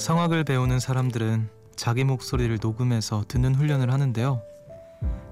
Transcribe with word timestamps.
성악을 0.00 0.44
배우는 0.44 0.80
사람들은 0.80 1.50
자기 1.76 2.04
목소리를 2.04 2.58
녹음해서 2.62 3.26
듣는 3.28 3.54
훈련을 3.54 3.92
하는데요. 3.92 4.40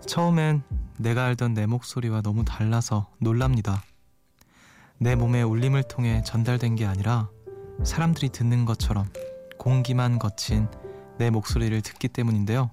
처음엔 0.07 0.63
내가 0.99 1.25
알던 1.25 1.55
내 1.55 1.65
목소리와 1.65 2.21
너무 2.21 2.45
달라서 2.45 3.09
놀랍니다. 3.19 3.83
내 4.99 5.15
몸의 5.15 5.43
울림을 5.45 5.85
통해 5.85 6.23
전달된 6.23 6.77
게 6.77 6.85
아니라 6.85 7.31
사람들이 7.83 8.29
듣는 8.29 8.67
것처럼 8.67 9.09
공기만 9.57 10.19
거친 10.19 10.69
내 11.17 11.31
목소리를 11.31 11.81
듣기 11.81 12.09
때문인데요. 12.09 12.71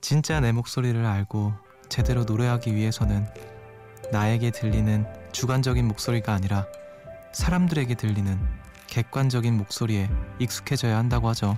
진짜 0.00 0.40
내 0.40 0.50
목소리를 0.50 1.04
알고 1.04 1.52
제대로 1.90 2.24
노래하기 2.24 2.74
위해서는 2.74 3.26
나에게 4.12 4.50
들리는 4.50 5.04
주관적인 5.32 5.86
목소리가 5.86 6.32
아니라 6.32 6.64
사람들에게 7.34 7.96
들리는 7.96 8.69
객관적인 8.90 9.56
목소리에 9.56 10.10
익숙해져야 10.40 10.98
한다고 10.98 11.28
하죠. 11.28 11.56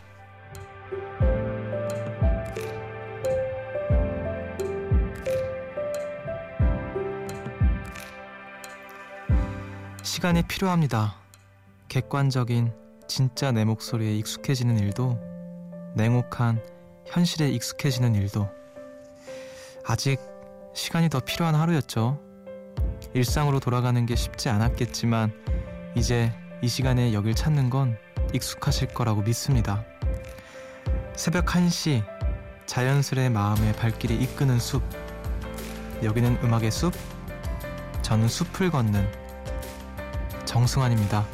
시간이 10.02 10.42
필요합니다. 10.42 11.16
객관적인 11.88 12.72
진짜 13.08 13.50
내 13.50 13.64
목소리에 13.64 14.14
익숙해지는 14.18 14.78
일도 14.78 15.18
냉혹한 15.96 16.62
현실에 17.06 17.48
익숙해지는 17.48 18.14
일도 18.14 18.48
아직 19.86 20.20
시간이 20.74 21.08
더 21.08 21.20
필요한 21.20 21.54
하루였죠. 21.54 22.20
일상으로 23.14 23.58
돌아가는 23.58 24.04
게 24.04 24.16
쉽지 24.16 24.50
않았겠지만 24.50 25.32
이제 25.96 26.32
이 26.62 26.68
시간에 26.68 27.12
여길 27.12 27.34
찾는 27.34 27.70
건 27.70 27.98
익숙하실 28.32 28.94
거라고 28.94 29.22
믿습니다. 29.22 29.84
새벽 31.16 31.46
1시 31.46 32.04
자연스레 32.66 33.30
마음의 33.30 33.72
발길이 33.72 34.14
이끄는 34.22 34.60
숲 34.60 34.80
여기는 36.04 36.38
음악의 36.40 36.70
숲 36.70 36.94
저는 38.02 38.28
숲을 38.28 38.70
걷는 38.70 39.10
정승환입니다. 40.44 41.26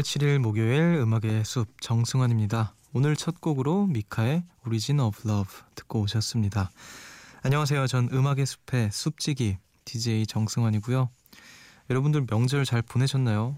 (2월 0.00 0.02
7일) 0.02 0.38
목요일 0.38 0.80
음악의 1.00 1.44
숲 1.44 1.80
정승환입니다. 1.82 2.74
오늘 2.94 3.14
첫 3.16 3.40
곡으로 3.40 3.86
미카의 3.86 4.44
Origin 4.66 4.98
of 4.98 5.28
Love 5.28 5.48
듣고 5.74 6.00
오셨습니다. 6.00 6.70
안녕하세요. 7.42 7.86
전 7.86 8.08
음악의 8.10 8.46
숲의 8.46 8.90
숲지기 8.92 9.58
DJ 9.84 10.26
정승환이고요. 10.26 11.10
여러분들 11.90 12.26
명절 12.30 12.64
잘 12.64 12.80
보내셨나요? 12.80 13.56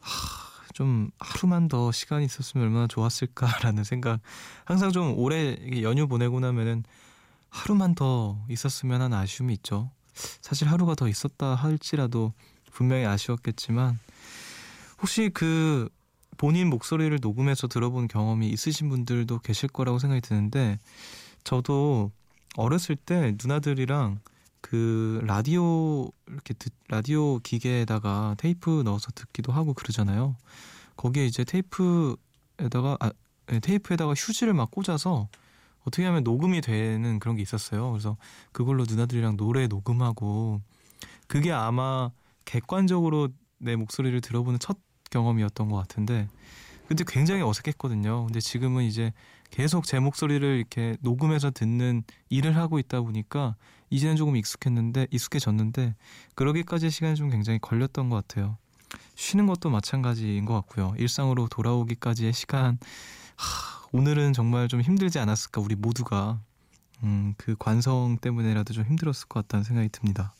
하, 0.00 0.72
좀 0.74 1.10
하루만 1.18 1.68
더 1.68 1.90
시간이 1.90 2.26
있었으면 2.26 2.66
얼마나 2.66 2.86
좋았을까라는 2.86 3.84
생각. 3.84 4.20
항상 4.66 4.92
좀 4.92 5.16
오래 5.16 5.56
연휴 5.80 6.06
보내고 6.06 6.40
나면은 6.40 6.84
하루만 7.48 7.94
더 7.94 8.44
있었으면 8.50 9.00
하는 9.00 9.16
아쉬움이 9.16 9.54
있죠. 9.54 9.90
사실 10.42 10.68
하루가 10.68 10.94
더 10.94 11.08
있었다 11.08 11.54
할지라도 11.54 12.34
분명히 12.72 13.06
아쉬웠겠지만 13.06 13.98
혹시 15.00 15.30
그 15.32 15.88
본인 16.36 16.68
목소리를 16.68 17.18
녹음해서 17.20 17.66
들어본 17.68 18.08
경험이 18.08 18.48
있으신 18.48 18.88
분들도 18.88 19.40
계실 19.40 19.68
거라고 19.68 19.98
생각이 19.98 20.20
드는데 20.20 20.78
저도 21.44 22.12
어렸을 22.56 22.96
때 22.96 23.36
누나들이랑 23.42 24.20
그 24.60 25.20
라디오 25.24 26.10
이렇게 26.26 26.54
듣, 26.54 26.72
라디오 26.88 27.38
기계에다가 27.38 28.34
테이프 28.38 28.82
넣어서 28.84 29.10
듣기도 29.14 29.52
하고 29.52 29.74
그러잖아요. 29.74 30.36
거기에 30.96 31.26
이제 31.26 31.44
테이프에다가 31.44 32.96
아, 33.00 33.10
네, 33.46 33.60
테이프에다가 33.60 34.12
휴지를 34.12 34.52
막 34.52 34.70
꽂아서 34.70 35.28
어떻게 35.84 36.04
하면 36.04 36.24
녹음이 36.24 36.60
되는 36.60 37.18
그런 37.18 37.36
게 37.36 37.42
있었어요. 37.42 37.90
그래서 37.90 38.16
그걸로 38.52 38.84
누나들이랑 38.86 39.36
노래 39.36 39.66
녹음하고 39.66 40.60
그게 41.26 41.52
아마 41.52 42.10
객관적으로 42.44 43.28
내 43.58 43.76
목소리를 43.76 44.20
들어보는 44.20 44.58
첫 44.58 44.78
경험이었던 45.10 45.68
것 45.68 45.76
같은데 45.76 46.28
근데 46.88 47.04
굉장히 47.06 47.42
어색했거든요. 47.42 48.24
근데 48.24 48.40
지금은 48.40 48.82
이제 48.82 49.12
계속 49.50 49.84
제 49.84 50.00
목소리를 50.00 50.56
이렇게 50.56 50.96
녹음해서 51.02 51.50
듣는 51.50 52.02
일을 52.30 52.56
하고 52.56 52.78
있다 52.80 53.00
보니까 53.00 53.54
이제는 53.90 54.16
조금 54.16 54.36
익숙했는데 54.36 55.06
익숙해졌는데 55.10 55.94
그러기까지 56.34 56.90
시간이 56.90 57.16
좀 57.16 57.30
굉장히 57.30 57.58
걸렸던 57.60 58.08
것 58.08 58.16
같아요. 58.16 58.56
쉬는 59.14 59.46
것도 59.46 59.70
마찬가지인 59.70 60.44
것 60.44 60.54
같고요. 60.54 60.94
일상으로 60.98 61.48
돌아오기까지의 61.48 62.32
시간 62.32 62.78
하, 63.36 63.86
오늘은 63.92 64.32
정말 64.32 64.66
좀 64.66 64.80
힘들지 64.80 65.18
않았을까 65.18 65.60
우리 65.60 65.74
모두가 65.74 66.40
음, 67.02 67.34
그 67.36 67.56
관성 67.58 68.18
때문에라도 68.20 68.72
좀 68.72 68.84
힘들었을 68.84 69.28
것 69.28 69.42
같다는 69.42 69.64
생각이 69.64 69.88
듭니다. 69.90 70.34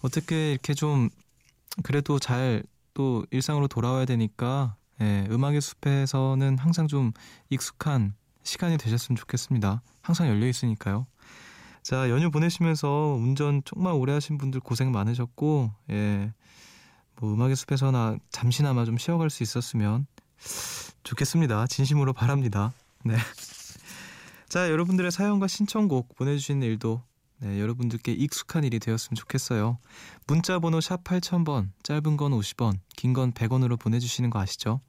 어떻게 0.00 0.52
이렇게 0.52 0.74
좀 0.74 1.08
그래도 1.82 2.18
잘 2.18 2.62
또 2.98 3.24
일상으로 3.30 3.68
돌아와야 3.68 4.06
되니까 4.06 4.74
예, 5.00 5.24
음악의 5.30 5.60
숲에서는 5.60 6.58
항상 6.58 6.88
좀 6.88 7.12
익숙한 7.48 8.12
시간이 8.42 8.76
되셨으면 8.76 9.16
좋겠습니다. 9.16 9.82
항상 10.02 10.26
열려 10.26 10.48
있으니까요. 10.48 11.06
자, 11.84 12.10
연휴 12.10 12.32
보내시면서 12.32 13.16
운전 13.16 13.62
정말 13.64 13.92
오래 13.92 14.12
하신 14.12 14.36
분들 14.36 14.58
고생 14.58 14.90
많으셨고, 14.90 15.70
예, 15.90 16.32
뭐 17.20 17.32
음악의 17.32 17.54
숲에서나 17.54 18.16
잠시나마 18.30 18.84
좀 18.84 18.98
쉬어갈 18.98 19.30
수 19.30 19.44
있었으면 19.44 20.08
좋겠습니다. 21.04 21.68
진심으로 21.68 22.12
바랍니다. 22.12 22.72
네. 23.04 23.14
자, 24.48 24.72
여러분들의 24.72 25.12
사연과 25.12 25.46
신청곡 25.46 26.16
보내주시는 26.16 26.66
일도 26.66 27.04
네, 27.40 27.60
여러분들께 27.60 28.12
익숙한 28.12 28.64
일이 28.64 28.80
되었으면 28.80 29.14
좋겠어요. 29.14 29.78
문자 30.26 30.58
번호 30.58 30.80
샵 30.80 31.04
8000번, 31.04 31.68
짧은 31.84 32.16
건 32.16 32.32
50원, 32.32 32.78
긴 32.96 33.12
건 33.14 33.32
100원으로 33.32 33.78
보내주시는 33.78 34.30
거 34.30 34.40
아시죠? 34.40 34.80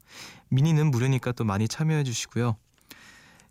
미니는 0.49 0.89
무료니까 0.89 1.31
또 1.33 1.43
많이 1.43 1.67
참여해 1.67 2.03
주시고요. 2.03 2.57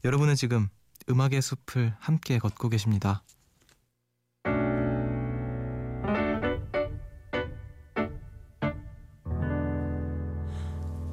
여러분은 0.04 0.34
지금 0.34 0.68
음악의 1.08 1.40
숲을 1.42 1.94
함께 2.00 2.38
걷고 2.38 2.68
계십니다. 2.68 3.22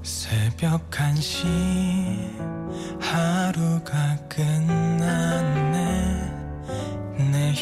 새벽 0.04 0.90
1시 0.92 1.46
하루가 3.02 4.18
끝났네 4.30 5.65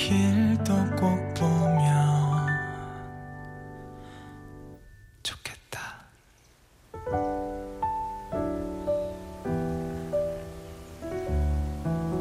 내일도 0.03 0.73
꼭 0.97 1.33
보면 1.33 2.47
좋겠다 5.23 5.79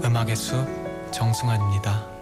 음악의 0.05 0.37
숲 0.37 0.65
정승환입니다 1.11 2.13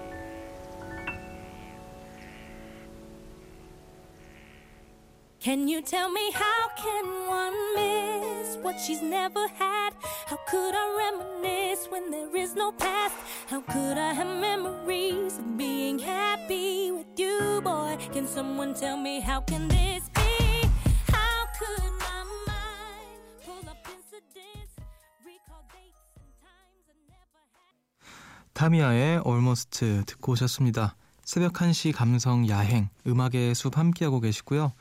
Can 5.43 5.69
you 5.69 5.83
tell 5.83 6.11
me 6.11 6.31
how 6.33 6.69
can 6.77 7.05
one 7.27 7.75
miss 7.75 8.57
what 8.63 8.79
she's 8.79 9.01
never 9.03 9.49
had? 9.59 9.95
How 10.27 10.37
could 10.47 10.75
I 10.75 11.11
reminisce 11.11 11.89
when 11.91 12.11
there 12.11 12.37
is 12.37 12.55
no 12.55 12.73
past? 12.73 13.17
How 13.51 13.63
could 13.63 13.99
I 13.99 14.15
have 14.15 14.29
memories 14.41 15.39
of 15.39 15.59
being 15.59 15.99
happy 15.99 16.93
with 16.93 17.19
you, 17.19 17.61
boy? 17.65 17.97
Can 18.13 18.25
someone 18.29 18.75
tell 18.75 18.97
me 18.97 19.19
how 19.19 19.41
can 19.41 19.67
this 19.67 20.09
be? 20.15 20.71
How 21.11 21.51
could 21.59 21.93
my 21.99 22.23
mind 22.47 23.19
pull 23.45 23.69
up 23.69 23.83
incidents, 23.91 24.79
recall 25.27 25.67
dates 25.75 25.99
and 26.15 26.31
times 26.39 26.87
I 26.87 26.95
never 27.11 27.43
had? 27.51 28.55
타미야의 28.55 29.23
Almost 29.27 30.05
듣고 30.07 30.31
오셨습니다. 30.31 30.95
새벽 31.25 31.55
1시 31.55 31.93
감성 31.93 32.49
야행 32.49 32.89
음악의 33.05 33.57
숲 33.57 33.77
함께하고 33.77 34.21
계시고요. 34.21 34.73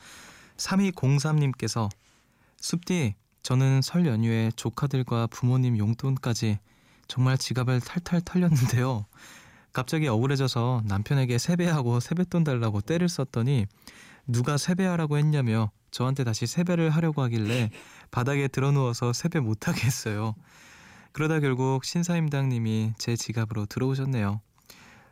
3203님께서 0.57 1.89
숲디, 2.62 3.16
저는 3.42 3.81
설 3.81 4.06
연휴에 4.06 4.51
조카들과 4.56 5.25
부모님 5.25 5.75
용돈까지 5.80 6.60
정말 7.10 7.38
지갑을 7.38 7.82
탈탈 7.82 8.22
털렸는데요. 8.22 9.06
갑자기 9.74 10.08
억울해져서 10.08 10.84
남편에게 10.86 11.38
세배하고 11.40 12.00
세뱃돈 12.00 12.44
달라고 12.44 12.82
때를 12.82 13.10
썼더니 13.10 13.66
누가 14.28 14.58
세배하라고 14.58 15.18
했냐며 15.18 15.72
저한테 15.92 16.24
다시 16.24 16.46
세배를 16.46 16.92
하려고 16.92 17.24
하길래 17.24 17.72
바닥에 18.12 18.48
드러누워서 18.48 19.12
세배 19.12 19.40
못하게 19.40 19.82
했어요. 19.86 20.36
그러다 21.12 21.40
결국 21.40 21.84
신사임당님이 21.84 22.94
제 23.00 23.16
지갑으로 23.16 23.66
들어오셨네요. 23.66 24.40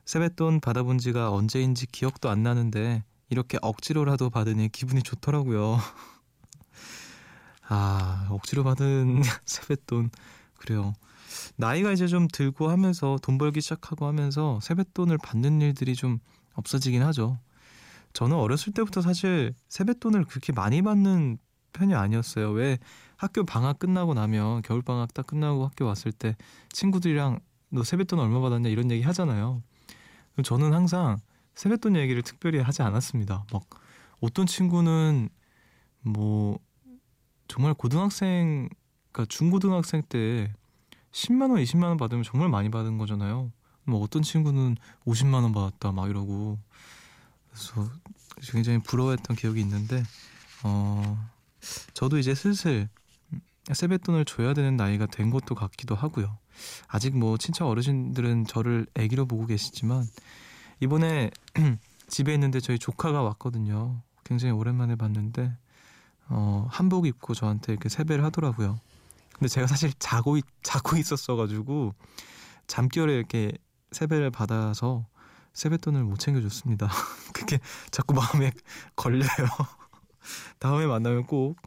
세뱃돈 0.06 0.62
받아본 0.62 1.00
지가 1.00 1.32
언제인지 1.32 1.88
기억도 1.88 2.30
안 2.30 2.44
나는데 2.44 3.04
이렇게 3.30 3.58
억지로라도 3.62 4.30
받으니 4.30 4.70
기분이 4.70 5.02
좋더라고요. 5.02 5.80
아, 7.68 8.28
억지로 8.30 8.64
받은 8.64 9.24
세뱃돈. 9.46 10.12
그래요. 10.60 10.94
나이가 11.56 11.92
이제 11.92 12.08
좀 12.08 12.28
들고 12.32 12.70
하면서 12.70 13.18
돈 13.22 13.38
벌기 13.38 13.62
시작하고 13.62 14.06
하면서 14.06 14.60
세뱃돈을 14.62 15.18
받는 15.18 15.62
일들이 15.62 15.96
좀 15.96 16.20
없어지긴 16.54 17.02
하죠. 17.04 17.40
저는 18.14 18.36
어렸을 18.36 18.74
때부터 18.74 19.02
사실 19.02 19.54
세뱃돈을 19.70 20.26
그렇게 20.26 20.52
많이 20.54 20.82
받는 20.82 21.38
편이 21.74 21.94
아니었어요. 21.94 22.52
왜 22.52 22.80
학교 23.16 23.44
방학 23.44 23.80
끝나고 23.80 24.14
나면 24.14 24.62
겨울 24.64 24.82
방학 24.82 25.14
딱 25.14 25.28
끝나고 25.28 25.66
학교 25.66 25.86
왔을 25.86 26.12
때 26.12 26.36
친구들이랑 26.72 27.40
너 27.70 27.84
세뱃돈 27.84 28.20
얼마 28.20 28.40
받았냐 28.40 28.70
이런 28.70 28.90
얘기 28.92 29.04
하잖아요. 29.04 29.62
저는 30.44 30.74
항상 30.74 31.18
세뱃돈 31.56 31.96
얘기를 31.96 32.22
특별히 32.22 32.60
하지 32.60 32.82
않았습니다. 32.82 33.46
막 33.52 33.64
어떤 34.22 34.46
친구는 34.46 35.30
뭐 36.02 36.60
정말 37.48 37.74
고등학생 37.74 38.70
그러니까 39.12 39.26
중고등학생 39.30 40.04
때 40.08 40.54
10만 41.18 41.50
원, 41.50 41.64
20만 41.64 41.86
원 41.86 41.98
받으면 41.98 42.24
정말 42.24 42.48
많이 42.48 42.69
받은 42.69 43.00
거잖아요. 43.00 43.52
뭐 43.86 44.02
어떤 44.04 44.22
친구는 44.22 44.78
50만 45.06 45.42
원 45.42 45.52
받았다 45.52 45.92
막 45.92 46.10
이러고 46.10 46.60
그래서 47.50 47.90
굉장히 48.52 48.78
부러워했던 48.80 49.36
기억이 49.36 49.60
있는데 49.62 50.04
어 50.64 51.28
저도 51.96 52.19
이제 52.19 52.36
슬슬 52.36 52.88
세뱃돈을 53.74 54.25
줘야 54.25 54.54
되는 54.54 54.78
나이가 54.78 55.08
된 55.08 55.31
것도 55.31 55.56
같기도 55.56 55.96
하고요. 55.96 56.38
아직 56.88 57.18
뭐 57.18 57.38
친척 57.38 57.68
어르신들은 57.68 58.46
저를 58.46 58.86
아기로 58.94 59.25
보고 59.25 59.48
계시지만 59.48 60.06
이번에 60.81 61.31
집에 62.08 62.31
있는데 62.36 62.60
저희 62.60 62.78
조카가 62.78 63.24
왔거든요. 63.24 64.02
굉장히 64.24 64.52
오랜만에 64.52 64.96
봤는데 64.96 65.52
어, 66.30 66.68
한복 66.69 67.08
입고 67.08 67.34
저한테 67.34 67.74
이렇게 67.74 67.90
세배를 67.90 68.24
하더라고요. 68.24 68.80
근데 69.38 69.48
제가 69.48 69.68
사실 69.68 69.92
자고 70.00 70.39
자고 70.63 70.98
있었어가지고 70.98 71.94
잠결에 72.66 73.13
이렇게 73.13 73.51
세배를 73.92 74.31
받아서 74.31 75.06
세뱃돈을 75.54 76.04
못 76.04 76.19
챙겨줬습니다. 76.19 76.89
그게 77.34 77.60
자꾸 77.92 78.13
마음에 78.13 78.51
걸려요. 78.95 79.28
다음에 80.60 80.86
만나면 80.86 81.25
꼭 81.25 81.57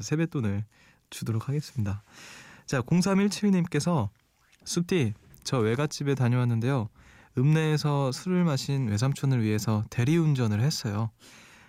세뱃돈을 0.00 0.64
주도록 1.10 1.48
하겠습니다. 1.48 2.02
자, 2.66 2.80
0317님께서 2.82 4.08
숲디, 4.64 5.14
저 5.44 5.58
외갓집에 5.58 6.14
다녀왔는데요. 6.14 6.88
읍내에서 7.38 8.12
술을 8.12 8.44
마신 8.44 8.88
외삼촌을 8.88 9.42
위해서 9.42 9.84
대리운전을 9.90 10.60
했어요. 10.60 11.10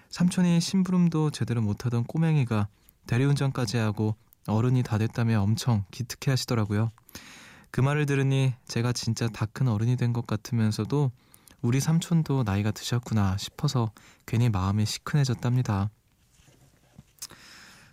삼촌이 0.09 0.59
심부름도 0.61 1.31
제대로 1.31 1.61
못하던 1.61 2.03
꼬맹이가 2.05 2.67
대리운전까지 3.05 3.77
하고 3.77 4.15
어른이 4.47 4.83
다 4.83 4.97
됐다며 4.97 5.41
엄청 5.41 5.85
기특해 5.91 6.31
하시더라고요. 6.31 6.91
그 7.71 7.81
말을 7.81 8.05
들으니 8.05 8.53
제가 8.67 8.93
진짜 8.93 9.27
다 9.27 9.45
큰 9.45 9.67
어른이 9.67 9.97
된 9.97 10.13
것 10.13 10.25
같으면서도 10.25 11.11
우리 11.61 11.79
삼촌도 11.79 12.43
나이가 12.43 12.71
드셨구나 12.71 13.37
싶어서 13.37 13.91
괜히 14.25 14.49
마음이 14.49 14.85
시큰해졌답니다. 14.85 15.89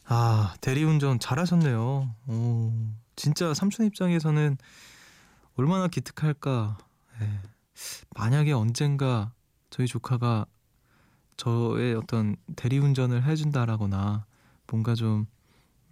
아, 0.06 0.54
대리운전 0.60 1.18
잘하셨네요. 1.18 2.14
오, 2.28 2.72
진짜 3.16 3.54
삼촌 3.54 3.86
입장에서는 3.86 4.58
얼마나 5.56 5.88
기특할까. 5.88 6.76
예. 7.22 7.40
만약에 8.16 8.52
언젠가 8.52 9.32
저희 9.70 9.86
조카가 9.86 10.46
저의 11.36 11.94
어떤 11.94 12.36
대리운전을 12.56 13.24
해준다라거나 13.24 14.26
뭔가 14.68 14.94
좀 14.94 15.26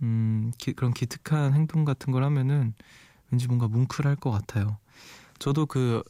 음, 0.02 0.52
기, 0.58 0.72
그런 0.72 0.92
기특한 0.92 1.54
행동 1.54 1.84
같은 1.84 2.12
걸 2.12 2.24
하면은 2.24 2.74
왠지 3.30 3.46
뭔가 3.46 3.68
뭉클할 3.68 4.16
것 4.16 4.30
같아요. 4.30 4.78
저도 5.38 5.66
그 5.66 6.02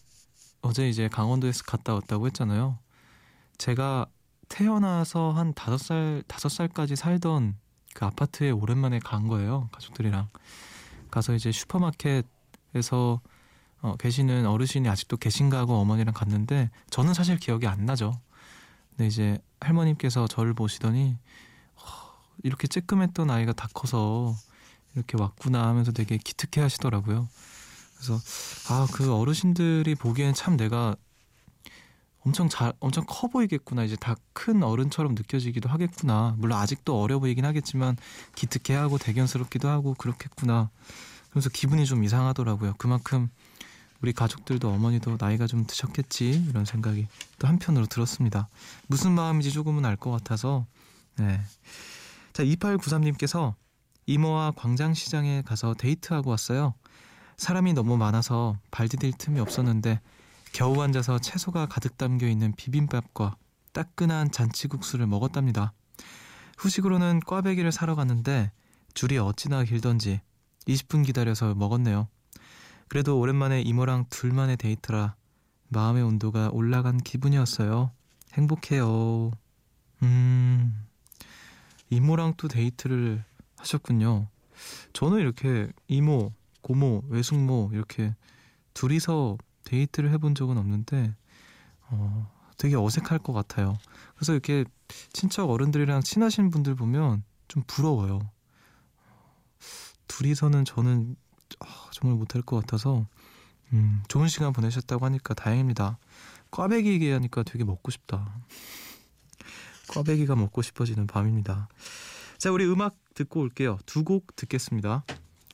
어제 0.60 0.88
이제 0.88 1.08
강원도에서 1.08 1.64
갔다 1.64 1.94
왔다고 1.94 2.26
했잖아요. 2.26 2.78
제가 3.58 4.06
태어나서 4.48 5.32
한 5.32 5.54
다섯 5.54 5.78
살 5.78 6.22
다섯 6.26 6.48
살까지 6.48 6.96
살던 6.96 7.56
그 7.94 8.04
아파트에 8.04 8.50
오랜만에 8.50 8.98
간 8.98 9.28
거예요. 9.28 9.68
가족들이랑 9.72 10.28
가서 11.10 11.34
이제 11.34 11.52
슈퍼마켓에서 11.52 13.20
어, 13.82 13.96
계시는 13.96 14.46
어르신이 14.46 14.88
아직도 14.88 15.16
계신가 15.16 15.58
하고 15.58 15.74
어머니랑 15.74 16.14
갔는데 16.14 16.70
저는 16.90 17.14
사실 17.14 17.36
기억이 17.36 17.66
안 17.66 17.84
나죠. 17.84 18.12
근데 18.90 19.06
이제 19.06 19.38
할머님께서 19.60 20.28
저를 20.28 20.54
보시더니 20.54 21.16
어, 21.16 21.18
이렇게 22.42 22.66
쬐끔했던 22.68 23.30
아이가 23.30 23.52
다 23.52 23.68
커서 23.74 24.34
이렇게 24.94 25.16
왔구나 25.20 25.66
하면서 25.66 25.92
되게 25.92 26.18
기특해 26.18 26.62
하시더라고요. 26.62 27.28
그래서 27.96 28.20
아 28.68 28.86
그 28.92 29.14
어르신들이 29.14 29.94
보기엔 29.94 30.34
참 30.34 30.56
내가 30.56 30.96
엄청 32.24 32.48
잘 32.48 32.72
엄청 32.80 33.04
커 33.06 33.28
보이겠구나. 33.28 33.84
이제 33.84 33.96
다 33.96 34.14
큰 34.32 34.62
어른처럼 34.64 35.14
느껴지기도 35.14 35.68
하겠구나. 35.68 36.34
물론 36.38 36.58
아직도 36.58 37.00
어려 37.00 37.18
보이긴 37.20 37.44
하겠지만 37.44 37.96
기특해하고 38.34 38.98
대견스럽기도 38.98 39.68
하고 39.68 39.94
그렇겠구나. 39.94 40.70
그래서 41.30 41.48
기분이 41.48 41.86
좀 41.86 42.02
이상하더라고요. 42.04 42.74
그만큼 42.78 43.28
우리 44.00 44.12
가족들도 44.12 44.68
어머니도 44.68 45.16
나이가 45.20 45.46
좀 45.46 45.64
드셨겠지? 45.66 46.46
이런 46.50 46.64
생각이 46.64 47.06
또 47.38 47.46
한편으로 47.46 47.86
들었습니다. 47.86 48.48
무슨 48.88 49.12
마음인지 49.12 49.52
조금은 49.52 49.84
알 49.84 49.96
것 49.96 50.10
같아서 50.10 50.66
네. 51.18 51.40
자 52.32 52.44
2893님께서 52.44 53.54
이모와 54.06 54.52
광장시장에 54.56 55.42
가서 55.42 55.74
데이트하고 55.74 56.30
왔어요 56.30 56.74
사람이 57.36 57.72
너무 57.72 57.96
많아서 57.96 58.56
발 58.70 58.88
디딜 58.88 59.12
틈이 59.12 59.40
없었는데 59.40 60.00
겨우 60.52 60.80
앉아서 60.80 61.18
채소가 61.18 61.66
가득 61.66 61.96
담겨 61.96 62.26
있는 62.28 62.52
비빔밥과 62.54 63.36
따끈한 63.72 64.30
잔치국수를 64.30 65.06
먹었답니다. 65.06 65.72
후식으로는 66.58 67.20
꽈배기를 67.26 67.72
사러 67.72 67.94
갔는데 67.94 68.52
줄이 68.94 69.18
어찌나 69.18 69.64
길던지 69.64 70.20
20분 70.68 71.04
기다려서 71.04 71.54
먹었네요. 71.54 72.08
그래도 72.88 73.18
오랜만에 73.18 73.62
이모랑 73.62 74.04
둘만의 74.10 74.58
데이트라 74.58 75.16
마음의 75.68 76.02
온도가 76.02 76.50
올라간 76.52 76.98
기분이었어요. 76.98 77.90
행복해요. 78.34 79.30
음, 80.02 80.86
이모랑 81.92 82.34
또 82.38 82.48
데이트를 82.48 83.22
하셨군요. 83.58 84.26
저는 84.94 85.18
이렇게 85.18 85.70
이모, 85.88 86.32
고모, 86.62 87.04
외숙모 87.08 87.68
이렇게 87.74 88.14
둘이서 88.72 89.36
데이트를 89.64 90.10
해본 90.12 90.34
적은 90.34 90.56
없는데 90.56 91.14
어, 91.90 92.32
되게 92.56 92.76
어색할 92.76 93.18
것 93.18 93.34
같아요. 93.34 93.76
그래서 94.14 94.32
이렇게 94.32 94.64
친척 95.12 95.50
어른들이랑 95.50 96.00
친하신 96.00 96.50
분들 96.50 96.76
보면 96.76 97.24
좀 97.48 97.62
부러워요. 97.66 98.20
둘이서는 100.08 100.64
저는 100.64 101.14
어, 101.60 101.66
정말 101.92 102.18
못할 102.18 102.40
것 102.40 102.58
같아서 102.60 103.06
음, 103.74 104.02
좋은 104.08 104.28
시간 104.28 104.54
보내셨다고 104.54 105.04
하니까 105.04 105.34
다행입니다. 105.34 105.98
꽈배기 106.50 106.88
얘기하니까 106.88 107.42
되게 107.42 107.64
먹고 107.64 107.90
싶다. 107.90 108.34
꽈배기가 109.92 110.36
먹고 110.36 110.62
싶어지는 110.62 111.06
밤입니다. 111.06 111.68
자, 112.38 112.50
우리 112.50 112.64
음악 112.66 112.96
듣고 113.14 113.40
올게요. 113.40 113.78
두 113.86 114.04
곡 114.04 114.34
듣겠습니다. 114.36 115.04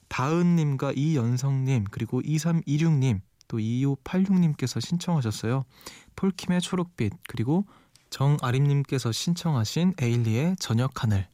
다은님과 0.08 0.92
이연성님 0.96 1.84
그리고 1.90 2.22
2326님 2.22 3.20
또 3.46 3.58
2586님께서 3.58 4.80
신청하셨어요. 4.80 5.64
폴킴의 6.16 6.60
초록빛 6.60 7.12
그리고 7.28 7.66
정아림님께서 8.10 9.12
신청하신 9.12 9.94
에일리의 10.00 10.56
저녁 10.58 11.02
하늘 11.02 11.28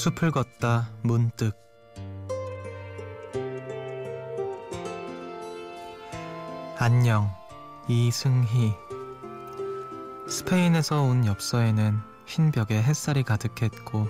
숲을 0.00 0.30
걷다 0.30 0.88
문득 1.02 1.52
안녕 6.78 7.30
이승희 7.86 8.72
스페인에서 10.26 11.02
온 11.02 11.26
엽서에는 11.26 11.98
흰 12.24 12.50
벽에 12.50 12.82
햇살이 12.82 13.22
가득했고 13.22 14.08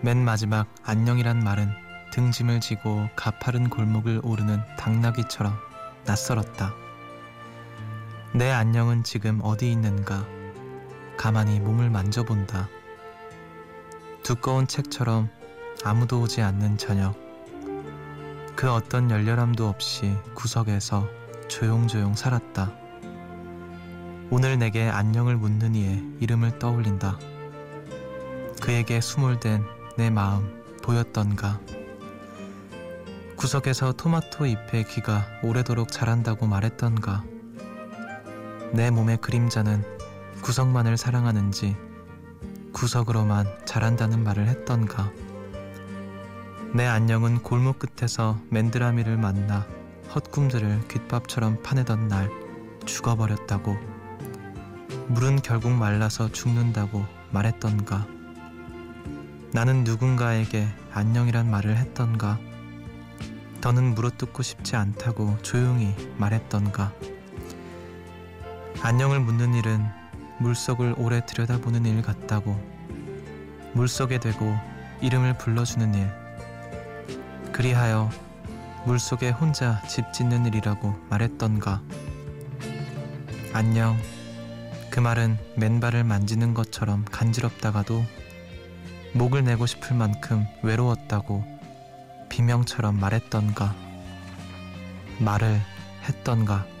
맨 0.00 0.24
마지막 0.24 0.66
안녕이란 0.84 1.44
말은 1.44 1.68
등짐을 2.14 2.60
지고 2.60 3.06
가파른 3.14 3.68
골목을 3.68 4.22
오르는 4.24 4.62
당나귀처럼 4.78 5.52
낯설었다. 6.06 6.72
내 8.32 8.50
안녕은 8.50 9.04
지금 9.04 9.40
어디 9.42 9.70
있는가? 9.70 10.26
가만히 11.18 11.60
몸을 11.60 11.90
만져본다. 11.90 12.70
두꺼운 14.24 14.66
책처럼 14.66 15.28
아무도 15.84 16.22
오지 16.22 16.40
않는 16.40 16.78
저녁. 16.78 17.14
그 18.56 18.72
어떤 18.72 19.10
열렬함도 19.10 19.68
없이 19.68 20.16
구석에서 20.32 21.06
조용조용 21.48 22.14
살았다. 22.14 22.72
오늘 24.30 24.58
내게 24.58 24.88
안녕을 24.88 25.36
묻는 25.36 25.74
이의 25.74 26.02
이름을 26.20 26.58
떠올린다. 26.58 27.18
그에게 28.62 29.02
수몰된 29.02 29.62
내 29.98 30.08
마음 30.08 30.64
보였던가. 30.82 31.60
구석에서 33.36 33.92
토마토 33.92 34.46
잎의 34.46 34.84
귀가 34.88 35.26
오래도록 35.42 35.92
자란다고 35.92 36.46
말했던가. 36.46 37.22
내 38.72 38.90
몸의 38.90 39.18
그림자는 39.18 39.84
구석만을 40.40 40.96
사랑하는지 40.96 41.76
구석으로만 42.74 43.46
자란다는 43.64 44.24
말을 44.24 44.48
했던가. 44.48 45.10
내 46.74 46.84
안녕은 46.84 47.42
골목 47.42 47.78
끝에서 47.78 48.38
맨드라미를 48.50 49.16
만나 49.16 49.64
헛꿈들을 50.12 50.88
귓밥처럼 50.88 51.62
파내던 51.62 52.08
날 52.08 52.28
죽어버렸다고. 52.84 53.76
물은 55.06 55.40
결국 55.42 55.70
말라서 55.70 56.32
죽는다고 56.32 57.06
말했던가. 57.30 58.06
나는 59.52 59.84
누군가에게 59.84 60.66
안녕이란 60.92 61.48
말을 61.48 61.76
했던가. 61.76 62.40
더는 63.60 63.94
물어뜯고 63.94 64.42
싶지 64.42 64.74
않다고 64.74 65.38
조용히 65.42 65.94
말했던가. 66.18 66.92
안녕을 68.82 69.20
묻는 69.20 69.54
일은 69.54 70.03
물속을 70.44 70.94
오래 70.98 71.24
들여다보는 71.24 71.86
일 71.86 72.02
같다고. 72.02 72.54
물속에 73.72 74.20
대고 74.20 74.54
이름을 75.00 75.38
불러주는 75.38 75.94
일. 75.94 76.10
그리하여 77.50 78.10
물속에 78.84 79.30
혼자 79.30 79.80
집 79.88 80.12
짓는 80.12 80.44
일이라고 80.44 80.94
말했던가. 81.08 81.80
안녕. 83.54 83.96
그 84.90 85.00
말은 85.00 85.38
맨발을 85.56 86.04
만지는 86.04 86.52
것처럼 86.52 87.06
간지럽다가도 87.10 88.04
목을 89.14 89.44
내고 89.44 89.64
싶을 89.64 89.96
만큼 89.96 90.44
외로웠다고 90.62 91.42
비명처럼 92.28 93.00
말했던가. 93.00 93.74
말을 95.20 95.58
했던가. 96.06 96.73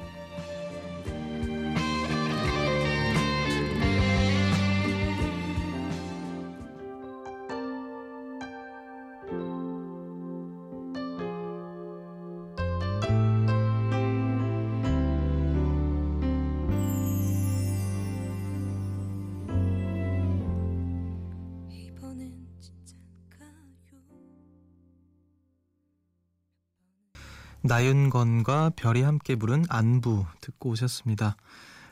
나윤건과 27.74 28.70
별이 28.76 29.02
함께 29.02 29.34
부른 29.34 29.64
안부 29.68 30.26
듣고 30.40 30.70
오셨습니다. 30.70 31.34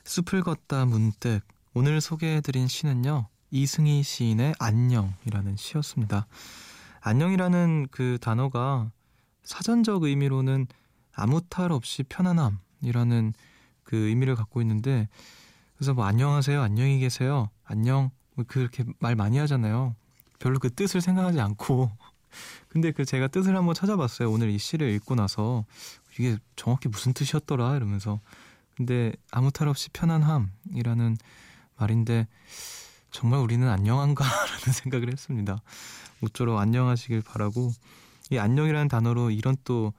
숲을 0.04 0.44
걷다 0.44 0.84
문득 0.84 1.40
오늘 1.74 2.00
소개해드린 2.00 2.68
시는요 2.68 3.26
이승희 3.50 4.04
시인의 4.04 4.54
안녕이라는 4.60 5.56
시였습니다. 5.56 6.28
안녕이라는 7.00 7.88
그 7.90 8.16
단어가 8.20 8.92
사전적 9.42 10.04
의미로는 10.04 10.68
아무 11.16 11.40
탈 11.48 11.72
없이 11.72 12.04
편안함이라는 12.04 13.34
그 13.82 13.96
의미를 13.96 14.36
갖고 14.36 14.60
있는데 14.60 15.08
그래서 15.74 15.94
뭐 15.94 16.04
안녕하세요 16.04 16.62
안녕히 16.62 17.00
계세요 17.00 17.50
안녕 17.64 18.12
뭐 18.36 18.44
그렇게 18.46 18.84
말 19.00 19.16
많이 19.16 19.36
하잖아요. 19.38 19.96
별로 20.38 20.60
그 20.60 20.72
뜻을 20.72 21.00
생각하지 21.00 21.40
않고 21.40 21.90
근데 22.68 22.92
그 22.92 23.04
제가 23.04 23.28
뜻을 23.28 23.56
한번 23.56 23.74
찾아봤어요. 23.74 24.30
오늘 24.30 24.50
이 24.50 24.58
시를 24.58 24.90
읽고 24.90 25.14
나서 25.14 25.64
이게 26.18 26.36
정확히 26.56 26.88
무슨 26.88 27.12
뜻이었더라 27.12 27.76
이러면서 27.76 28.20
근데 28.76 29.12
아무 29.30 29.50
탈 29.50 29.68
없이 29.68 29.90
편안함이라는 29.90 31.16
말인데 31.76 32.26
정말 33.10 33.40
우리는 33.40 33.68
안녕한가라는 33.68 34.72
생각을 34.72 35.12
했습니다. 35.12 35.60
모쪼록 36.20 36.58
안녕하시길 36.58 37.22
바라고 37.22 37.72
이 38.30 38.38
안녕이라는 38.38 38.88
단어로 38.88 39.30
이런 39.30 39.56
또 39.64 39.92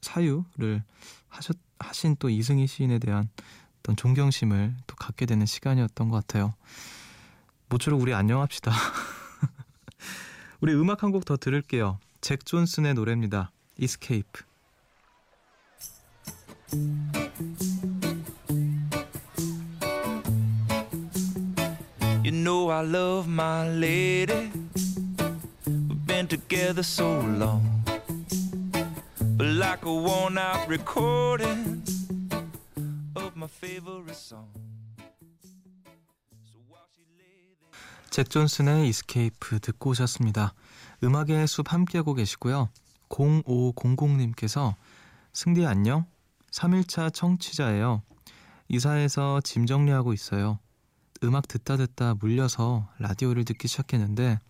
사유를 0.00 0.82
하셨 1.28 1.56
하신 1.78 2.16
또 2.18 2.30
이승희 2.30 2.66
시인에 2.66 2.98
대한 2.98 3.28
어떤 3.80 3.96
존경심을 3.96 4.74
또 4.86 4.96
갖게 4.96 5.26
되는 5.26 5.46
시간이었던 5.46 6.08
것 6.08 6.16
같아요. 6.16 6.54
모쪼록 7.68 8.00
우리 8.00 8.14
안녕합시다. 8.14 8.72
우리 10.60 10.72
음악 10.74 11.02
한 11.02 11.12
곡 11.12 11.24
더 11.24 11.36
들을게요. 11.36 11.98
잭 12.20 12.44
존슨의 12.44 12.94
노래입니다. 12.94 13.50
Escape. 13.80 14.42
You 22.24 22.32
know 22.32 22.70
I 22.70 22.82
love 22.82 23.28
my 23.28 23.68
lady. 23.68 24.50
We've 25.66 26.06
been 26.06 26.26
together 26.26 26.82
so 26.82 27.20
long. 27.20 27.84
But 29.36 29.46
like 29.46 29.84
a 29.84 29.92
worn 29.94 30.38
out 30.38 30.66
recording 30.68 31.82
of 33.14 33.36
my 33.36 33.46
favorite 33.46 34.16
song. 34.16 34.48
잭 38.16 38.30
존슨의 38.30 38.88
Escape 38.88 39.58
듣고 39.60 39.90
오셨습니다. 39.90 40.54
음악의 41.04 41.46
숲 41.46 41.70
함께하고 41.70 42.14
계시고요. 42.14 42.70
0500님께서 43.10 44.74
승디 45.34 45.66
안녕? 45.66 46.06
3일차 46.50 47.12
청취자예요. 47.12 48.00
이사해서 48.68 49.42
짐 49.42 49.66
정리하고 49.66 50.14
있어요. 50.14 50.58
음악 51.24 51.46
듣다 51.46 51.76
듣다 51.76 52.14
물려서 52.14 52.88
라디오를 52.98 53.44
듣기 53.44 53.68
시작했는데 53.68 54.40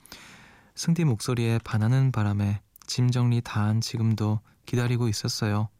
승디 0.76 1.02
목소리에 1.04 1.58
반하는 1.64 2.12
바람에 2.12 2.60
짐 2.86 3.10
정리 3.10 3.40
다 3.40 3.64
한 3.64 3.80
지금도 3.80 4.38
기다리고 4.66 5.08
있었어요. 5.08 5.70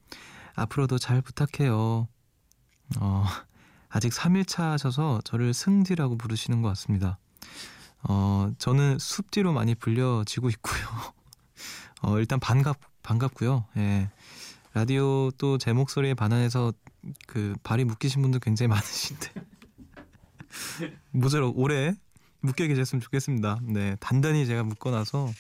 앞으로도 0.57 0.99
잘 0.99 1.23
부탁해요. 1.23 2.09
어, 2.99 3.25
아직 3.89 4.11
3일차 4.11 4.73
하셔서 4.73 5.21
저를 5.23 5.55
승디라고 5.55 6.19
부르시는 6.19 6.63
것 6.63 6.69
같습니다. 6.71 7.21
어, 8.09 8.53
저는 8.59 8.99
숲디로 8.99 9.53
많이 9.53 9.75
불려지고 9.75 10.49
있고요. 10.51 10.83
어, 12.03 12.19
일단 12.19 12.39
반갑, 12.41 12.79
반갑고요. 13.03 13.67
예. 13.79 14.11
라디오 14.75 15.31
또 15.39 15.57
제 15.59 15.73
목소리에 15.73 16.15
반환해서 16.15 16.73
그 17.27 17.55
발이 17.63 17.85
묶이신 17.85 18.21
분들 18.23 18.41
굉장히 18.41 18.69
많으신데. 18.69 19.33
모쪼록 21.13 21.59
오래 21.59 21.95
묶여 22.41 22.67
계셨으면 22.67 23.01
좋겠습니다. 23.03 23.61
네. 23.63 23.97
단단히 24.01 24.47
제가 24.47 24.63
묶어놔서 24.63 25.33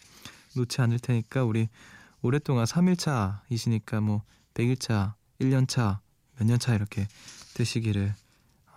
놓지 0.57 0.81
않을 0.81 0.99
테니까 0.99 1.45
우리 1.45 1.69
오랫동안 2.23 2.65
3일차이시니까 2.65 4.01
뭐 4.01 4.23
100일차, 4.55 5.15
1년차, 5.41 5.99
몇 6.39 6.47
년차 6.47 6.75
이렇게 6.75 7.07
되시기를 7.55 8.15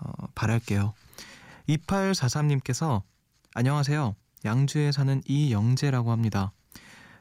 어, 0.01 0.27
바랄게요. 0.36 0.93
2843님께서 1.69 3.01
안녕하세요. 3.60 4.16
양주에 4.46 4.94
사는 4.94 5.22
이영재라고 5.28 6.13
합니다. 6.13 6.54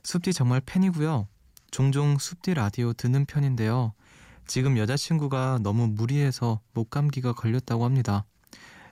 숲디 0.05 0.33
정말 0.33 0.61
팬이고요. 0.61 1.27
종종 1.73 2.17
숲디 2.17 2.55
라디오 2.55 2.93
듣는 2.93 3.27
편인데요. 3.27 3.93
지금 4.47 4.79
여자친구가 4.79 5.59
너무 5.65 5.89
무리해서 5.89 6.61
목감기가 6.75 7.33
걸렸다고 7.33 7.85
합니다. 7.85 8.25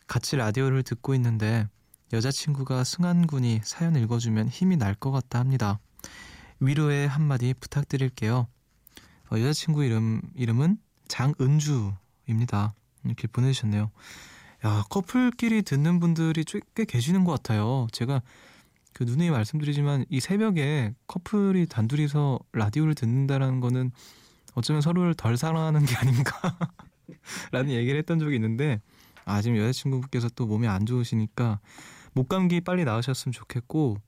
같이 0.08 0.34
라디오를 0.34 0.82
듣고 0.82 1.14
있는데 1.14 1.68
여자친구가 2.12 2.82
승한 2.82 3.28
군이 3.28 3.60
사연 3.62 3.94
읽어주면 3.94 4.48
힘이 4.48 4.76
날 4.76 4.96
것 4.96 5.12
같다 5.12 5.38
합니다. 5.38 5.78
위로의 6.58 7.06
한마디 7.06 7.54
부탁드릴게요. 7.60 8.48
어, 9.30 9.38
여자친구 9.38 9.84
이름, 9.84 10.20
이름은 10.34 10.78
장은주입니다. 11.06 12.74
이렇게 13.04 13.28
보내주셨네요. 13.28 13.92
야, 14.66 14.82
커플끼리 14.90 15.62
듣는 15.62 16.00
분들이 16.00 16.44
꽤 16.74 16.84
계시는 16.84 17.22
것 17.22 17.30
같아요. 17.30 17.86
제가 17.92 18.20
그 18.92 19.04
누누이 19.04 19.30
말씀드리지만 19.30 20.06
이 20.08 20.18
새벽에 20.18 20.92
커플이 21.06 21.66
단둘이서 21.66 22.40
라디오를 22.52 22.96
듣는다라는 22.96 23.60
거는 23.60 23.92
어쩌면 24.54 24.82
서로를 24.82 25.14
덜 25.14 25.36
사랑하는 25.36 25.84
게 25.84 25.94
아닌가 25.94 26.58
라는 27.52 27.70
얘기를 27.70 27.96
했던 27.96 28.18
적이 28.18 28.34
있는데 28.36 28.80
아 29.24 29.40
지금 29.40 29.56
여자친구분께서 29.58 30.30
또 30.30 30.46
몸이 30.46 30.66
안 30.66 30.84
좋으시니까 30.84 31.60
목감기 32.14 32.62
빨리 32.62 32.84
나으셨으면 32.84 33.32
좋겠고 33.32 33.98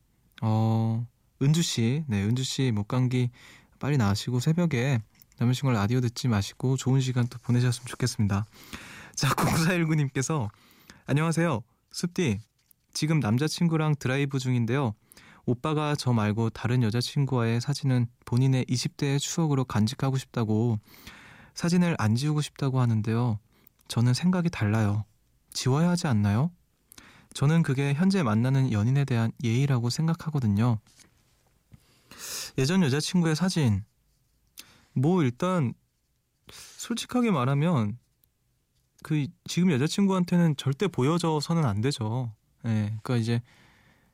어 0.43 1.07
은주 1.41 1.63
씨, 1.63 2.03
네 2.09 2.25
은주 2.25 2.43
씨 2.43 2.73
목감기 2.73 3.31
빨리 3.79 3.97
나으시고 3.97 4.41
새벽에 4.41 4.99
남자친구 5.39 5.73
라디오 5.73 6.01
듣지 6.01 6.27
마시고 6.27 6.77
좋은 6.77 7.01
시간 7.01 7.29
또 7.29 7.39
보내셨으면 7.39 7.87
좋겠습니다. 7.87 8.45
자 9.19 9.31
0419님께서 9.31 10.49
안녕하세요 11.07 11.65
숲디 11.91 12.39
지금 12.95 13.19
남자친구랑 13.19 13.97
드라이브 13.99 14.39
중인데요. 14.39 14.95
오빠가 15.45 15.97
저 15.97 16.13
말고 16.13 16.51
다른 16.51 16.85
여자친구와의 16.85 17.61
사진은 17.61 18.07
본인의 18.27 18.67
20대의 18.67 19.19
추억으로 19.19 19.65
간직하고 19.65 20.19
싶다고 20.19 20.79
사진을 21.55 21.97
안 21.99 22.15
지우고 22.15 22.43
싶다고 22.43 22.79
하는데요. 22.81 23.41
저는 23.89 24.15
생각이 24.15 24.51
달라요. 24.51 25.05
지워야 25.53 25.89
하지 25.89 26.07
않나요? 26.07 26.53
저는 27.35 27.65
그게 27.65 27.95
현재 27.95 28.23
만나는 28.23 28.71
연인에 28.71 29.05
대한 29.05 29.33
예의라고 29.43 29.91
생각하거든요. 29.91 30.79
예전 32.57 32.85
여자친구의 32.85 33.35
사진. 33.35 33.83
뭐 34.93 35.25
일단 35.25 35.75
솔직하게 36.53 37.33
말하면 37.33 37.99
그 39.03 39.27
지금 39.45 39.71
여자친구한테는 39.71 40.57
절대 40.57 40.89
보여줘서는 40.89 41.65
안 41.65 41.81
되죠. 41.81 42.33
예. 42.65 42.69
네, 42.69 42.99
그러니까 43.03 43.17
이제 43.17 43.41